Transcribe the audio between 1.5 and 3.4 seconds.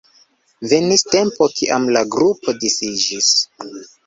kiam la grupo disiĝis.